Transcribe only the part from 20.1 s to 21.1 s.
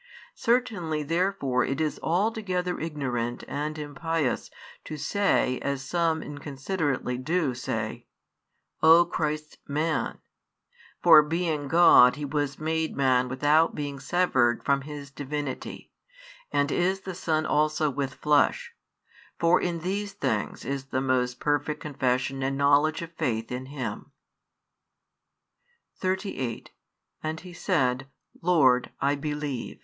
things is the